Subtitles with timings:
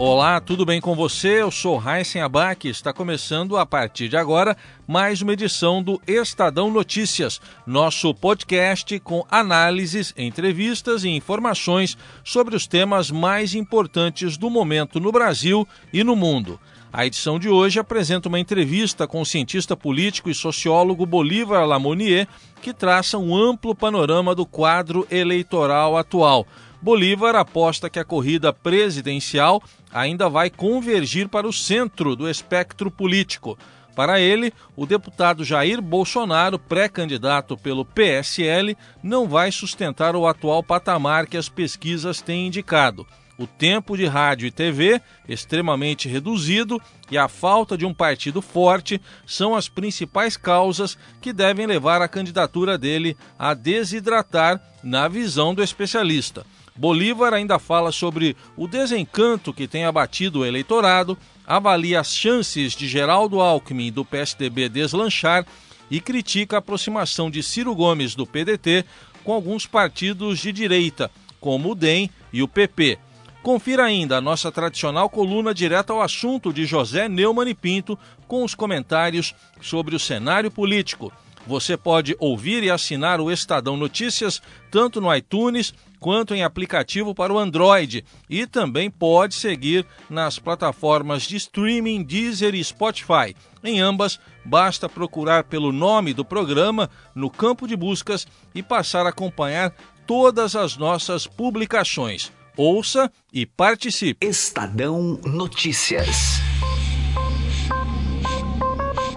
[0.00, 1.42] Olá, tudo bem com você?
[1.42, 2.68] Eu sou Raíssen Abac.
[2.68, 4.56] Está começando a partir de agora
[4.86, 12.64] mais uma edição do Estadão Notícias, nosso podcast com análises, entrevistas e informações sobre os
[12.64, 16.60] temas mais importantes do momento no Brasil e no mundo.
[16.92, 22.28] A edição de hoje apresenta uma entrevista com o cientista político e sociólogo Bolívar Lamonier,
[22.62, 26.46] que traça um amplo panorama do quadro eleitoral atual.
[26.80, 29.60] Bolívar aposta que a corrida presidencial
[29.92, 33.58] ainda vai convergir para o centro do espectro político.
[33.96, 41.26] Para ele, o deputado Jair Bolsonaro, pré-candidato pelo PSL, não vai sustentar o atual patamar
[41.26, 43.04] que as pesquisas têm indicado.
[43.36, 46.80] O tempo de rádio e TV, extremamente reduzido,
[47.10, 52.08] e a falta de um partido forte são as principais causas que devem levar a
[52.08, 56.46] candidatura dele a desidratar, na visão do especialista.
[56.78, 62.86] Bolívar ainda fala sobre o desencanto que tem abatido o eleitorado, avalia as chances de
[62.86, 65.44] Geraldo Alckmin do PSDB deslanchar
[65.90, 68.84] e critica a aproximação de Ciro Gomes do PDT
[69.24, 72.96] com alguns partidos de direita, como o DEM e o PP.
[73.42, 78.44] Confira ainda a nossa tradicional coluna direta ao assunto de José Neumann e Pinto com
[78.44, 81.12] os comentários sobre o cenário político.
[81.44, 84.40] Você pode ouvir e assinar o Estadão Notícias
[84.70, 91.22] tanto no iTunes quanto em aplicativo para o Android e também pode seguir nas plataformas
[91.22, 93.34] de streaming Deezer e Spotify.
[93.62, 99.10] Em ambas, basta procurar pelo nome do programa no campo de buscas e passar a
[99.10, 99.74] acompanhar
[100.06, 102.32] todas as nossas publicações.
[102.56, 104.26] Ouça e participe.
[104.26, 106.40] Estadão Notícias.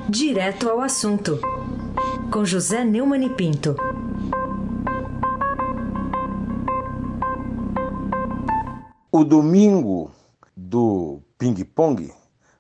[0.08, 1.40] Direto ao assunto.
[2.32, 3.76] Com José Neumann e Pinto.
[9.14, 10.10] O domingo
[10.56, 12.14] do ping-pong,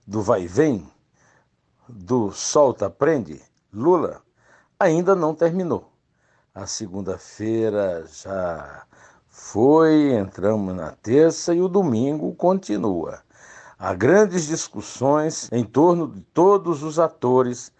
[0.06, 0.86] do vai-vem,
[1.88, 3.42] do solta-prende,
[3.72, 4.22] Lula,
[4.78, 5.90] ainda não terminou.
[6.54, 8.86] A segunda-feira já
[9.30, 13.22] foi, entramos na terça e o domingo continua.
[13.80, 17.72] Há grandes discussões em torno de todos os atores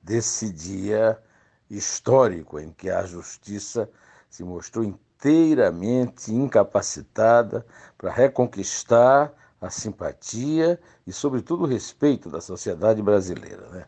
[0.00, 1.20] desse dia
[1.68, 3.90] histórico em que a justiça
[4.30, 4.84] se mostrou
[5.30, 7.66] inteiramente incapacitada
[7.96, 13.68] para reconquistar a simpatia e, sobretudo, o respeito da sociedade brasileira.
[13.68, 13.86] Né?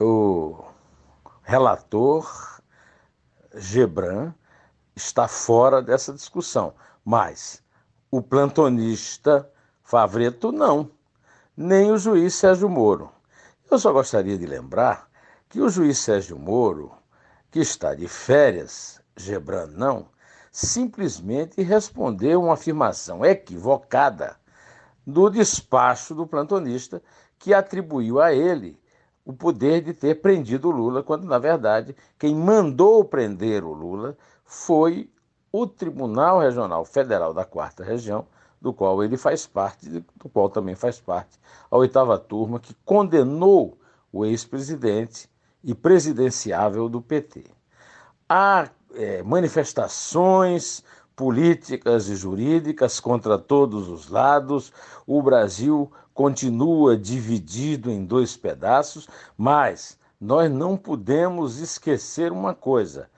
[0.00, 0.64] O
[1.42, 2.60] relator
[3.54, 4.32] Gebran
[4.94, 7.62] está fora dessa discussão, mas
[8.10, 9.50] o plantonista
[9.82, 10.90] Favreto não,
[11.56, 13.10] nem o juiz Sérgio Moro.
[13.70, 15.08] Eu só gostaria de lembrar
[15.48, 16.92] que o juiz Sérgio Moro,
[17.50, 20.08] que está de férias, Gebran não,
[20.50, 24.36] simplesmente respondeu uma afirmação equivocada
[25.06, 27.02] do despacho do plantonista
[27.38, 28.78] que atribuiu a ele
[29.24, 35.10] o poder de ter prendido Lula, quando na verdade quem mandou prender o Lula foi
[35.52, 38.26] o Tribunal Regional Federal da Quarta Região,
[38.60, 41.38] do qual ele faz parte, do qual também faz parte
[41.70, 43.78] a oitava turma que condenou
[44.12, 45.30] o ex-presidente
[45.62, 47.44] e presidenciável do PT.
[48.28, 50.82] A é, manifestações
[51.14, 54.72] políticas e jurídicas contra todos os lados.
[55.06, 63.10] O Brasil continua dividido em dois pedaços, mas nós não podemos esquecer uma coisa: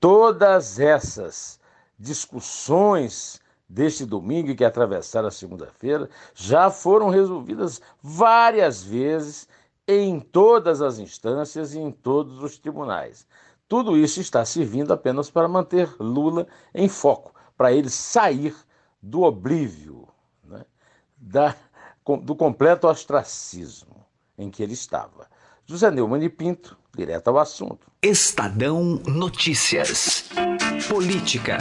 [0.00, 1.58] todas essas
[1.98, 9.48] discussões deste domingo que atravessaram a segunda-feira já foram resolvidas várias vezes
[9.86, 13.26] em todas as instâncias e em todos os tribunais.
[13.68, 18.56] Tudo isso está servindo apenas para manter Lula em foco, para ele sair
[19.02, 20.08] do oblívio,
[20.42, 20.64] né,
[21.16, 21.54] da,
[22.22, 24.04] do completo ostracismo
[24.38, 25.28] em que ele estava.
[25.66, 27.86] José Neumann e Pinto, direto ao assunto.
[28.02, 30.24] Estadão Notícias.
[30.88, 31.58] Política.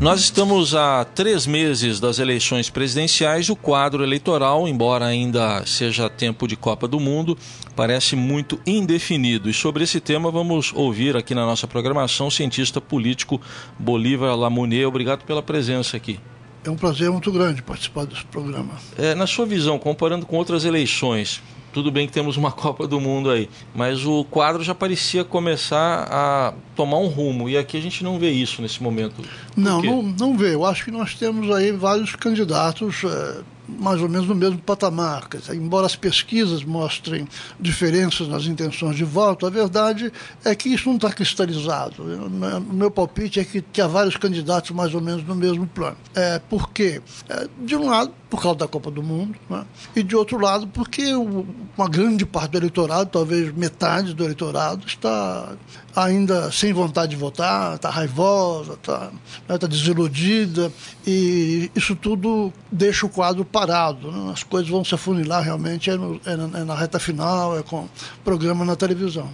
[0.00, 3.48] Nós estamos a três meses das eleições presidenciais.
[3.48, 7.38] O quadro eleitoral, embora ainda seja tempo de Copa do Mundo,
[7.74, 9.48] parece muito indefinido.
[9.48, 13.40] E sobre esse tema vamos ouvir aqui na nossa programação o cientista político
[13.78, 14.86] Bolívar Lamounier.
[14.86, 16.20] Obrigado pela presença aqui.
[16.64, 18.72] É um prazer muito grande participar desse programa.
[18.98, 21.42] É, na sua visão, comparando com outras eleições,
[21.74, 26.08] tudo bem que temos uma Copa do Mundo aí, mas o quadro já parecia começar
[26.10, 29.16] a tomar um rumo e aqui a gente não vê isso nesse momento.
[29.56, 30.54] Não, não, não vê.
[30.54, 33.02] Eu acho que nós temos aí vários candidatos.
[33.04, 35.28] É mais ou menos no mesmo patamar.
[35.52, 37.26] embora as pesquisas mostrem
[37.58, 40.12] diferenças nas intenções de voto, a verdade
[40.44, 42.02] é que isso não está cristalizado.
[42.02, 45.96] O meu palpite é que, que há vários candidatos mais ou menos no mesmo plano.
[46.14, 47.00] É, por quê?
[47.28, 49.64] É, de um lado, por causa da Copa do Mundo, né?
[49.94, 55.52] e de outro lado, porque uma grande parte do eleitorado, talvez metade do eleitorado, está
[55.94, 59.12] ainda sem vontade de votar, está raivosa, está
[59.48, 60.72] né, tá desiludida,
[61.06, 64.10] e isso tudo deixa o quadro parado.
[64.10, 64.32] Né?
[64.32, 67.62] As coisas vão se afunilar realmente é, no, é, na, é na reta final, é
[67.62, 67.88] com
[68.24, 69.30] programa na televisão.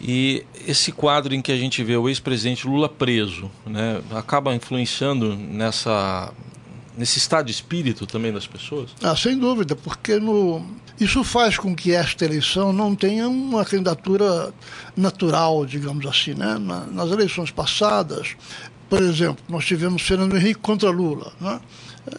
[0.00, 5.34] E esse quadro em que a gente vê o ex-presidente Lula preso, né, acaba influenciando
[5.34, 6.32] nessa
[6.96, 8.90] nesse estado de espírito também das pessoas?
[9.02, 10.64] Ah, sem dúvida, porque no,
[10.98, 14.52] isso faz com que esta eleição não tenha uma candidatura
[14.96, 16.34] natural, digamos assim.
[16.34, 16.56] Né?
[16.92, 18.36] nas eleições passadas,
[18.88, 21.32] por exemplo, nós tivemos Fernando Henrique contra Lula.
[21.40, 21.60] Né?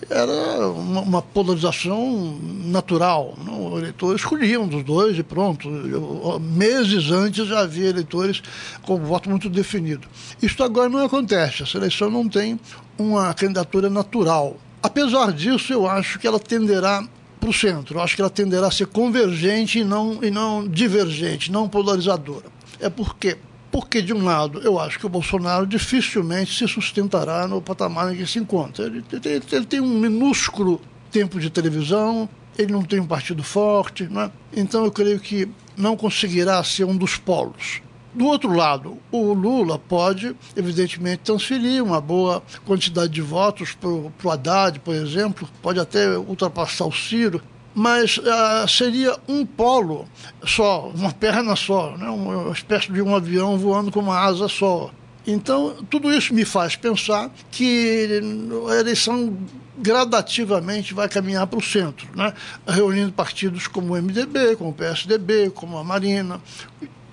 [0.10, 3.34] Era uma, uma polarização natural.
[3.38, 3.52] Né?
[3.52, 5.70] O eleitor escolhia um dos dois e pronto.
[5.70, 8.42] Eu, meses antes já havia eleitores
[8.82, 10.08] com voto muito definido.
[10.42, 11.64] Isso agora não acontece.
[11.64, 12.60] Essa eleição não tem
[12.98, 14.58] uma candidatura natural.
[14.86, 17.04] Apesar disso, eu acho que ela tenderá
[17.40, 17.98] para o centro.
[17.98, 22.46] Eu acho que ela tenderá a ser convergente e não, e não divergente, não polarizadora.
[22.80, 23.36] É porque
[23.72, 28.16] porque, de um lado, eu acho que o Bolsonaro dificilmente se sustentará no patamar em
[28.16, 28.86] que se encontra.
[28.86, 30.80] Ele, ele, ele tem um minúsculo
[31.12, 34.32] tempo de televisão, ele não tem um partido forte, né?
[34.56, 37.82] então eu creio que não conseguirá ser um dos polos.
[38.16, 44.32] Do outro lado, o Lula pode, evidentemente, transferir uma boa quantidade de votos para o
[44.32, 47.42] Haddad, por exemplo, pode até ultrapassar o Ciro,
[47.74, 50.08] mas uh, seria um polo
[50.46, 52.08] só, uma perna só, né?
[52.08, 54.90] uma espécie de um avião voando com uma asa só.
[55.28, 58.22] Então, tudo isso me faz pensar que
[58.70, 59.38] a eleição
[59.78, 62.34] gradativamente vai caminhar para o centro, né?
[62.66, 66.40] reunindo partidos como o MDB, como o PSDB, como a Marina,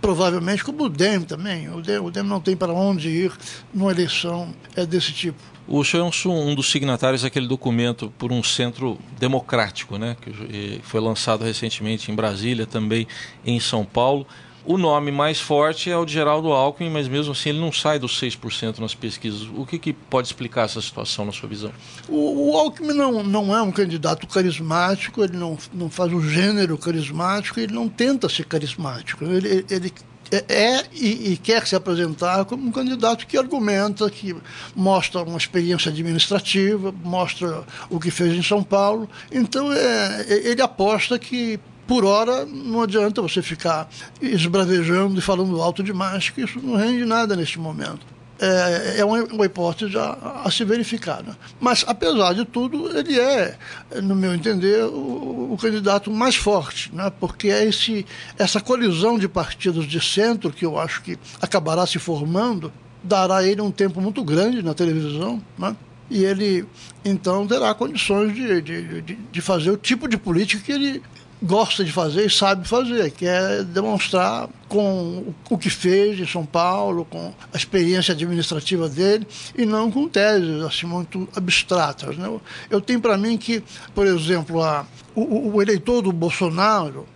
[0.02, 1.70] provavelmente como o DEM também.
[1.70, 3.32] O DEM, o DEM não tem para onde ir
[3.72, 5.38] numa eleição é, desse tipo.
[5.66, 11.00] O senhor é um dos signatários daquele documento por um centro democrático, né, que foi
[11.00, 13.06] lançado recentemente em Brasília, também
[13.46, 14.26] em São Paulo.
[14.64, 17.99] O nome mais forte é o de Geraldo Alckmin, mas mesmo assim ele não sai
[17.99, 19.43] dos 6% nas pesquisas.
[19.56, 21.73] O que, que, pode explicar essa situação na sua visão?
[22.09, 26.79] O, o Alckmin não, não é um candidato carismático, ele não, não faz o gênero
[26.79, 29.25] carismático, ele não tenta ser carismático.
[29.25, 29.93] Ele, ele
[30.31, 34.35] é, é e, e, quer se apresentar como um candidato que argumenta, que
[34.75, 39.09] mostra uma experiência administrativa, mostra o que fez em São Paulo.
[39.31, 43.88] Então é, ele aposta que por hora, não adianta você ficar
[44.20, 48.12] esbravejando e falando alto demais, que isso não rende nada neste momento.
[48.38, 51.23] É, é uma, uma, hipótese a, a, se verificar.
[51.23, 51.32] Né?
[51.61, 53.56] Mas, apesar de tudo, ele é,
[54.02, 57.12] no meu entender, o, o candidato mais forte, né?
[57.20, 58.05] porque é esse,
[58.37, 62.73] essa colisão de partidos de centro, que eu acho que acabará se formando,
[63.05, 65.40] dará a ele um tempo muito grande na televisão.
[65.56, 65.76] Né?
[66.12, 66.67] e ele
[67.05, 71.02] então terá condições de, de, de, fazer o tipo de política que ele
[71.43, 76.47] gosta de fazer e sabe fazer, que é demonstrar com o que fez em São
[76.47, 82.17] Paulo, com a experiência administrativa dele, e não com teses assim muito abstratas.
[82.17, 82.31] Né?
[82.71, 83.62] Eu tenho para mim que,
[83.95, 87.07] por exemplo, a, o, o, eleitor do Bolsonaro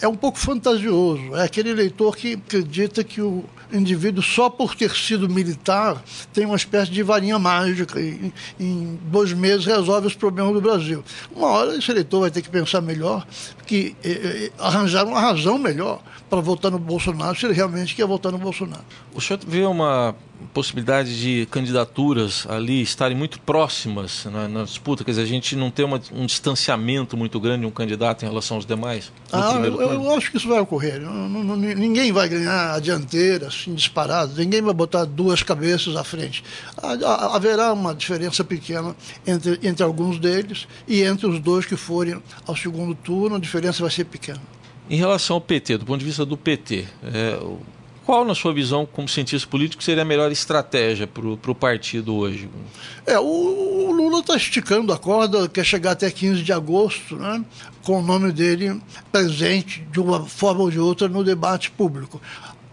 [0.00, 4.90] é um pouco fantasioso, é aquele eleitor que acredita que o indivíduo, só por ter
[4.90, 6.02] sido militar,
[6.32, 11.04] tem uma espécie de varinha mágica e em dois meses resolve os problemas do Brasil.
[11.34, 13.26] Uma hora esse eleitor vai ter que pensar melhor,
[13.66, 18.06] que eh, eh, arranjar uma razão melhor para votar no Bolsonaro, se ele realmente quer
[18.06, 18.84] votar no Bolsonaro.
[19.14, 20.14] O senhor vê uma
[20.52, 25.04] possibilidade de candidaturas ali estarem muito próximas na, na disputa?
[25.04, 28.28] Quer dizer, a gente não tem uma, um distanciamento muito grande de um candidato em
[28.28, 29.12] relação aos demais?
[29.32, 31.00] Ah, eu, eu, acho que isso vai ocorrer.
[31.00, 34.34] Não, não, ninguém vai ganhar a dianteira, assim, disparado.
[34.36, 36.44] Ninguém vai botar duas cabeças à frente.
[37.32, 38.94] Haverá uma diferença pequena
[39.26, 43.82] entre, entre alguns deles e entre os dois que forem ao segundo turno, a diferença
[43.82, 44.40] vai ser pequena.
[44.90, 47.38] Em relação ao PT, do ponto de vista do PT, é,
[48.04, 52.48] qual, na sua visão, como cientista político, seria a melhor estratégia para o partido hoje?
[53.06, 57.44] É, o, o Lula está esticando a corda, quer chegar até 15 de agosto, né,
[57.82, 58.80] com o nome dele
[59.10, 62.20] presente de uma forma ou de outra no debate público.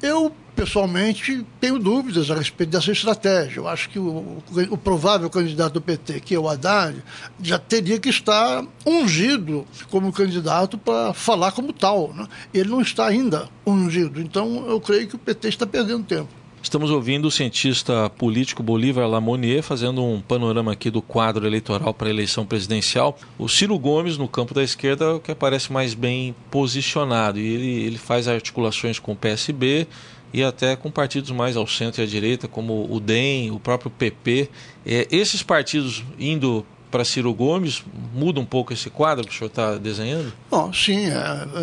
[0.01, 3.59] Eu pessoalmente, tenho dúvidas a respeito dessa estratégia.
[3.59, 7.01] Eu acho que o, o provável candidato do PT, que é o Haddad,
[7.41, 12.13] já teria que estar ungido como candidato para falar como tal.
[12.13, 12.27] Né?
[12.53, 14.19] Ele não está ainda ungido.
[14.19, 16.27] Então, eu creio que o PT está perdendo tempo.
[16.61, 22.09] Estamos ouvindo o cientista político Bolívar Lamonier fazendo um panorama aqui do quadro eleitoral para
[22.09, 23.17] a eleição presidencial.
[23.37, 27.39] O Ciro Gomes, no campo da esquerda, é o que aparece mais bem posicionado.
[27.39, 29.87] E ele, ele faz articulações com o PSB
[30.33, 33.89] e até com partidos mais ao centro e à direita, como o DEM, o próprio
[33.89, 34.50] PP.
[34.86, 37.83] É, esses partidos indo para Ciro Gomes
[38.13, 40.33] muda um pouco esse quadro que o senhor está desenhando?
[40.50, 41.12] Bom, sim, é,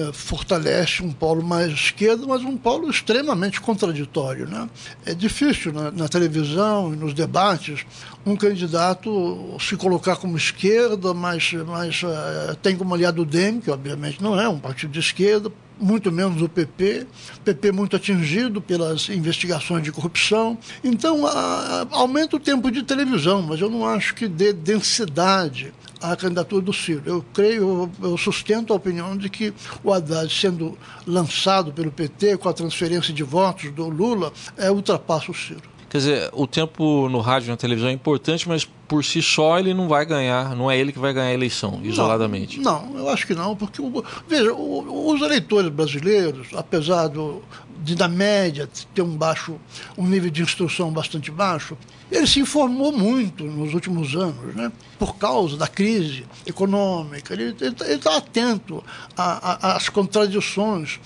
[0.09, 4.47] é, fortalece um polo mais esquerdo, mas um polo extremamente contraditório.
[4.47, 4.69] Né?
[5.05, 7.85] É difícil na, na televisão e nos debates
[8.25, 13.71] um candidato se colocar como esquerda, mas, mas uh, tem como aliado o DEM, que
[13.71, 17.07] obviamente não é um partido de esquerda, muito menos o PP,
[17.45, 20.59] PP muito atingido pelas investigações de corrupção.
[20.83, 26.17] Então, a, aumenta o tempo de televisão, mas eu não acho que dê densidade à
[26.17, 27.03] candidatura do Ciro.
[27.05, 29.53] Eu creio, eu, eu sustento a opinião de que
[29.83, 35.31] o Haddad, sendo lançado pelo PT com a transferência de votos do Lula, é, ultrapassa
[35.31, 35.77] o Ciro.
[35.89, 39.59] Quer dizer, o tempo no rádio e na televisão é importante, mas por si só
[39.59, 42.61] ele não vai ganhar, não é ele que vai ganhar a eleição, isoladamente.
[42.61, 43.83] Não, não eu acho que não, porque,
[44.29, 47.43] veja, os eleitores brasileiros, apesar do,
[47.83, 49.57] de, da média ter um baixo,
[49.97, 51.77] um nível de instrução bastante baixo,
[52.11, 54.71] ele se informou muito nos últimos anos, né?
[54.99, 57.35] por causa da crise econômica.
[57.35, 58.83] Ele está atento
[59.17, 61.01] às contradições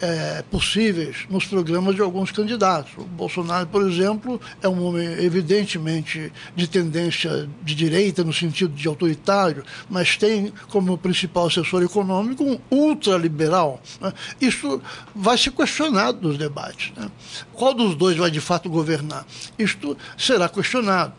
[0.00, 2.92] é, possíveis nos programas de alguns candidatos.
[2.96, 7.19] O Bolsonaro, por exemplo, é um homem evidentemente de tendência
[7.62, 13.80] de direita, no sentido de autoritário, mas tem como principal assessor econômico um ultraliberal.
[14.00, 14.12] Né?
[14.40, 14.80] Isso
[15.14, 16.92] vai ser questionado nos debates.
[16.96, 17.10] Né?
[17.52, 19.26] Qual dos dois vai de fato governar?
[19.58, 21.14] Isto será questionado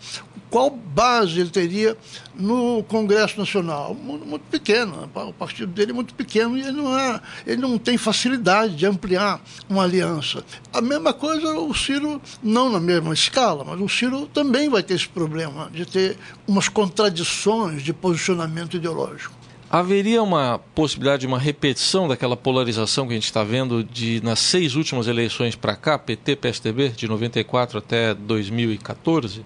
[0.51, 1.97] qual base ele teria
[2.35, 3.95] no Congresso Nacional?
[3.95, 7.77] Muito, muito, pequeno, o partido dele é muito pequeno e ele não, é, ele não
[7.77, 10.43] tem facilidade de ampliar uma aliança.
[10.73, 14.95] A mesma coisa o Ciro, não na mesma escala, mas o Ciro também vai ter
[14.95, 16.17] esse problema de ter
[16.47, 19.33] umas contradições de posicionamento ideológico.
[19.69, 24.39] Haveria uma possibilidade de uma repetição daquela polarização que a gente está vendo de nas
[24.39, 29.45] seis últimas eleições para cá, PT, PSDB, de 94 até 2014?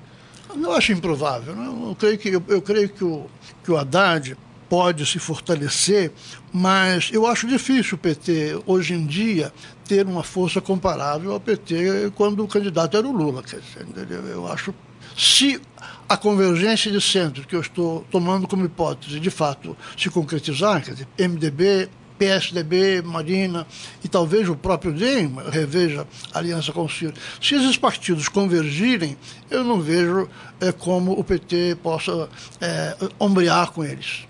[0.55, 1.55] Eu acho improvável.
[1.55, 1.67] Né?
[1.67, 3.27] Eu creio que, eu, eu creio que o,
[3.63, 4.35] que o Haddad
[4.69, 6.11] pode se fortalecer,
[6.51, 9.53] mas eu acho difícil o PT, hoje em dia,
[9.87, 13.43] ter uma força comparável ao PT quando o candidato era o Lula.
[13.43, 13.85] Quer dizer,
[14.31, 14.73] eu acho.
[15.17, 15.61] Se
[16.07, 20.91] a convergência de centro que eu estou tomando como hipótese de fato se concretizar, quer
[20.91, 23.67] dizer, MDB, PSDB, Marina
[24.03, 27.13] e talvez o próprio DEM reveja a aliança com o Ciro.
[27.41, 29.17] Se esses partidos convergirem,
[29.49, 30.29] eu não vejo
[30.59, 32.29] é, como o PT possa
[32.61, 34.25] é, ombrear com eles.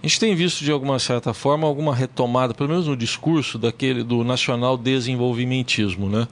[0.00, 4.04] A gente tem visto de alguma certa forma alguma retomada, pelo menos no discurso daquele
[4.04, 6.28] do nacional desenvolvimentismo, né?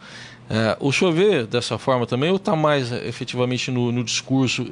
[0.49, 4.65] É, o vê dessa forma também ou está mais efetivamente no, no, discurso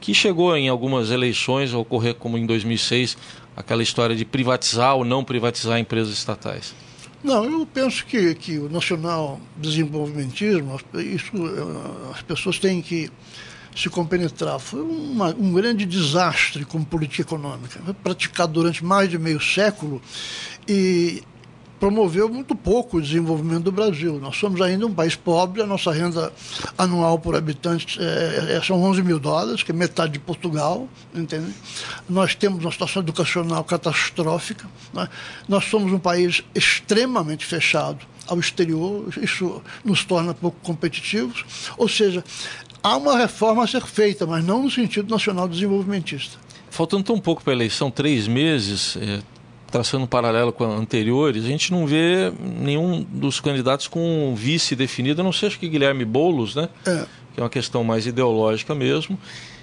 [0.00, 3.18] que chegou em algumas eleições a ocorrer como em 2006
[3.54, 6.74] aquela história de privatizar ou não privatizar empresas estatais?
[7.22, 13.10] Não, eu penso que, que o nacional desenvolvimentismo, isso, eh, as pessoas têm que
[13.76, 14.58] se compenetrar.
[14.58, 20.00] Foi uma, um grande desastre como política econômica, praticado durante mais de meio século
[20.66, 21.22] e
[21.80, 24.20] promoveu muito pouco o desenvolvimento do Brasil.
[24.20, 26.30] Nós somos ainda um país pobre, a nossa renda
[26.76, 31.52] anual por habitante é, é, são 11 mil dólares, que é metade de Portugal, entende?
[32.08, 35.08] Nós temos uma situação educacional catastrófica, né?
[35.48, 41.44] nós somos um país extremamente fechado ao exterior, isso nos torna pouco competitivos,
[41.78, 42.22] ou seja,
[42.82, 46.38] há uma reforma a ser feita, mas não no sentido nacional desenvolvimentista.
[46.68, 49.20] Faltando tão pouco para a eleição, três meses, é,
[49.70, 55.20] traçando um paralelo com anteriores, a gente não vê nenhum dos candidatos com vice definido,
[55.20, 56.68] a não ser acho que Guilherme Boulos, né?
[56.86, 57.06] É.
[57.34, 59.18] Que é uma questão mais ideológica mesmo.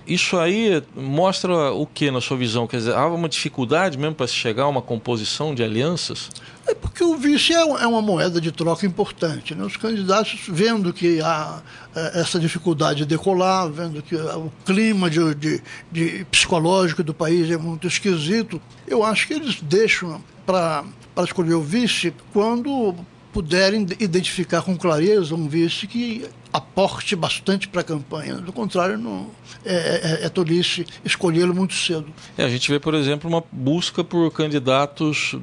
[0.07, 2.65] Isso aí mostra o que na sua visão?
[2.65, 6.29] Quer dizer, há uma dificuldade mesmo para se chegar a uma composição de alianças?
[6.65, 9.53] É porque o vice é, é uma moeda de troca importante.
[9.53, 9.65] Né?
[9.65, 11.61] Os candidatos, vendo que há
[11.93, 15.61] é, essa dificuldade de decolar, vendo que o clima de, de,
[15.91, 20.85] de psicológico do país é muito esquisito, eu acho que eles deixam para
[21.17, 22.95] escolher o vice quando
[23.33, 28.35] puderem identificar com clareza um vice que aporte bastante para a campanha.
[28.35, 29.29] Do contrário, não,
[29.65, 32.07] é, é, é tolice escolhê-lo muito cedo.
[32.37, 35.35] É, a gente vê, por exemplo, uma busca por candidatos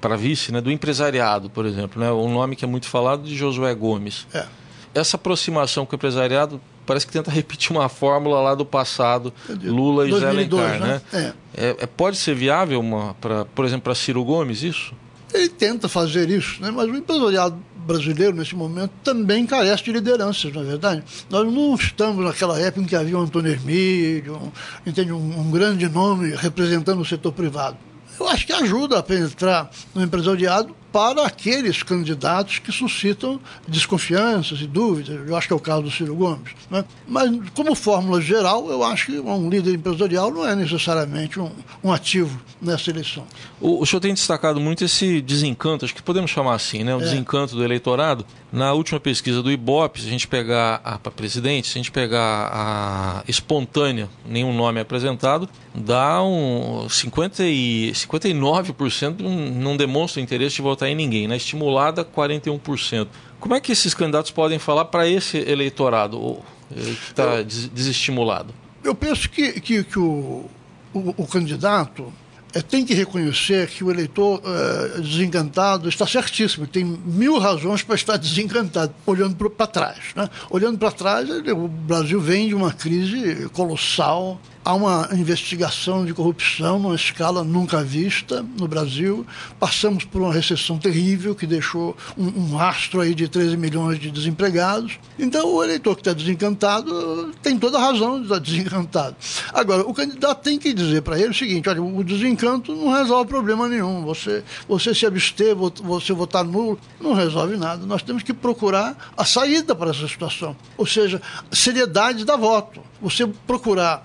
[0.00, 2.00] para vice, né, do empresariado, por exemplo.
[2.00, 4.26] Né, um nome que é muito falado de Josué Gomes.
[4.32, 4.46] É.
[4.94, 10.06] Essa aproximação com o empresariado parece que tenta repetir uma fórmula lá do passado, Lula
[10.06, 11.02] e 2002, Zé Alencar, né?
[11.12, 11.34] né?
[11.54, 11.68] É.
[11.68, 11.86] É, é.
[11.86, 14.94] pode ser viável, uma, pra, por exemplo, para Ciro Gomes isso?
[15.32, 16.70] Ele tenta fazer isso, né?
[16.70, 21.02] mas o empresariado brasileiro, nesse momento, também carece de lideranças, na é verdade.
[21.30, 24.52] Nós não estamos naquela época em que havia um Antônio Hermílio, um,
[24.86, 27.78] entende, um, um grande nome representando o setor privado.
[28.18, 34.66] Eu acho que ajuda a penetrar no empresariado para aqueles candidatos que suscitam desconfianças e
[34.66, 35.28] dúvidas.
[35.28, 36.52] Eu acho que é o caso do Ciro Gomes.
[36.70, 36.84] Né?
[37.06, 41.50] Mas, como fórmula geral, eu acho que um líder empresarial não é necessariamente um,
[41.84, 43.24] um ativo nessa eleição.
[43.60, 46.94] O, o, senhor tem destacado muito esse desencanto, acho que podemos chamar assim, né?
[46.94, 47.04] o é.
[47.04, 48.24] desencanto do eleitorado.
[48.50, 51.90] Na última pesquisa do Ibope, se a gente pegar a para presidente, se a gente
[51.90, 55.48] pegar a espontânea, nenhum nome é apresentado,
[55.78, 61.26] dá um 50 e, 59% não demonstra interesse de votar em ninguém.
[61.26, 63.08] Na estimulada, 41%.
[63.40, 66.38] Como é que esses candidatos podem falar para esse eleitorado
[66.72, 68.52] que está desestimulado?
[68.82, 70.44] Eu penso que, que, que o,
[70.92, 72.12] o, o candidato
[72.54, 77.94] é, tem que reconhecer que o eleitor é, desencantado está certíssimo, tem mil razões para
[77.94, 79.98] estar desencantado, olhando para trás.
[80.16, 80.28] Né?
[80.50, 86.78] Olhando para trás, o Brasil vem de uma crise colossal Há uma investigação de corrupção
[86.78, 89.26] numa escala nunca vista no Brasil.
[89.58, 94.10] Passamos por uma recessão terrível que deixou um, um rastro aí de 13 milhões de
[94.10, 94.98] desempregados.
[95.18, 99.16] Então, o eleitor que está desencantado tem toda a razão de estar desencantado.
[99.54, 103.26] Agora, o candidato tem que dizer para ele o seguinte: olha, o desencanto não resolve
[103.26, 104.04] problema nenhum.
[104.04, 107.86] Você, você se abster, você votar nulo, não resolve nada.
[107.86, 110.54] Nós temos que procurar a saída para essa situação.
[110.76, 112.82] Ou seja, seriedade da voto.
[113.00, 114.02] Você procurar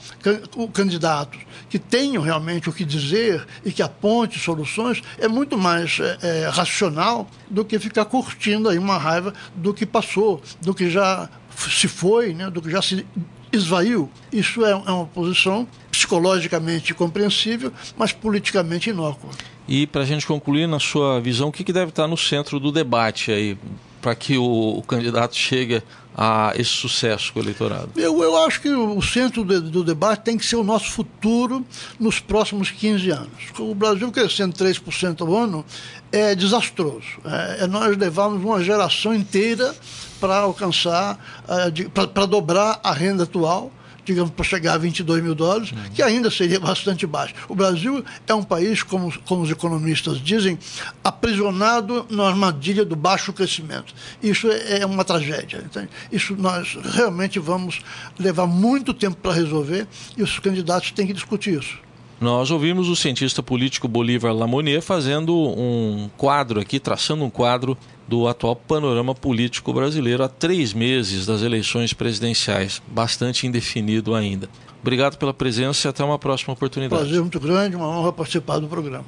[0.74, 6.17] candidatos que tenham realmente o que dizer e que aponte soluções é muito mais é,
[6.22, 11.29] é, racional do que ficar curtindo aí uma raiva do que passou, do que já
[11.57, 13.05] se foi, né, do que já se
[13.51, 14.10] esvaiu.
[14.31, 19.29] Isso é, é uma posição psicologicamente compreensível, mas politicamente inócua.
[19.67, 22.60] E para a gente concluir, na sua visão, o que, que deve estar no centro
[22.60, 23.57] do debate aí
[24.01, 25.81] para que o, o, candidato chegue
[26.15, 27.89] a esse sucesso com o eleitorado?
[27.96, 31.65] Eu, eu acho que o centro do, do, debate tem que ser o nosso futuro
[32.00, 33.43] nos próximos 15 anos.
[33.60, 35.66] O Brasil crescendo 3% ao ano
[36.11, 37.20] é desastroso.
[37.25, 39.75] É, é nós levarmos uma geração inteira
[40.20, 43.72] para alcançar, é, para dobrar a renda atual
[44.05, 45.89] digamos, para chegar a 22 mil dólares, uhum.
[45.94, 47.33] que ainda seria bastante baixo.
[47.48, 50.57] O Brasil é um país, como, como os economistas dizem,
[51.03, 53.94] aprisionado na armadilha do baixo crescimento.
[54.22, 55.57] Isso é, é uma tragédia.
[55.57, 55.89] Entende?
[56.11, 57.81] Isso nós realmente vamos
[58.20, 59.87] levar muito tempo para resolver
[60.18, 61.77] e os candidatos têm que discutir isso.
[62.22, 68.28] Nós ouvimos o cientista político Bolívar Lamonier fazendo um quadro aqui, traçando um quadro do
[68.28, 74.50] atual panorama político brasileiro há três meses das eleições presidenciais, bastante indefinido ainda.
[74.82, 77.02] Obrigado pela presença e até uma próxima oportunidade.
[77.02, 79.06] Prazer muito grande, uma honra participar do programa.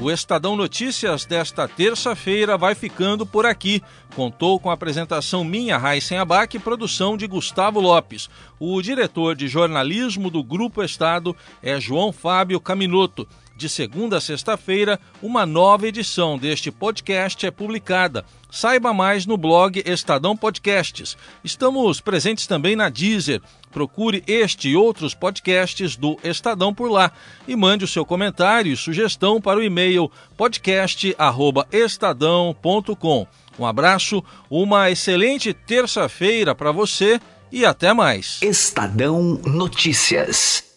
[0.00, 3.82] O Estadão Notícias desta terça-feira vai ficando por aqui.
[4.14, 8.28] Contou com a apresentação minha, Raíssen Abac, e produção de Gustavo Lopes.
[8.58, 13.26] O diretor de jornalismo do Grupo Estado é João Fábio Caminoto.
[13.60, 18.24] De segunda a sexta-feira, uma nova edição deste podcast é publicada.
[18.50, 21.14] Saiba mais no blog Estadão Podcasts.
[21.44, 23.42] Estamos presentes também na Deezer.
[23.70, 27.12] Procure este e outros podcasts do Estadão por lá
[27.46, 33.26] e mande o seu comentário e sugestão para o e-mail podcast@estadão.com.
[33.58, 37.20] Um abraço, uma excelente terça-feira para você
[37.52, 38.38] e até mais.
[38.42, 40.69] Estadão Notícias.